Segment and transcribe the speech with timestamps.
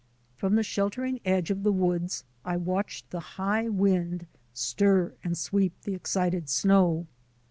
[0.35, 5.79] From the sheltering edge of the woods I watched the high wind stir and sweep
[5.83, 7.05] the excited snow.